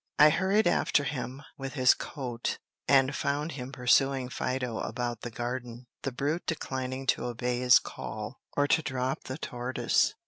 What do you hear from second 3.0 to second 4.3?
found him pursuing